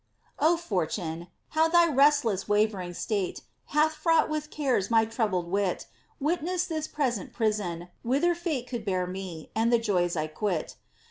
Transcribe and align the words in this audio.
Oh, 0.39 0.57
Fortune 0.57 1.27
1 1.53 1.65
Low 1.65 1.69
thy 1.69 1.85
restless 1.87 2.49
wavering 2.49 2.95
state 2.95 3.43
Hath 3.67 3.93
fraught 3.93 4.29
with 4.31 4.49
cares 4.49 4.89
my 4.89 5.05
troubled 5.05 5.47
wit, 5.51 5.85
Witness 6.19 6.65
this 6.65 6.87
present 6.87 7.33
prison, 7.33 7.89
whither 8.01 8.33
faie 8.33 8.63
Could 8.63 8.83
bear 8.83 9.05
ine, 9.05 9.49
and 9.55 9.71
the 9.71 9.77
joys 9.77 10.15
I 10.17 10.25
quit. 10.25 10.75